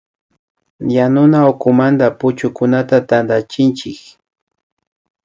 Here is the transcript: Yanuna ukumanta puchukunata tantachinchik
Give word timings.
Yanuna 0.95 1.39
ukumanta 1.51 2.05
puchukunata 2.19 2.95
tantachinchik 3.09 3.99